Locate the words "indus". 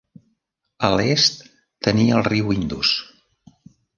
2.57-2.97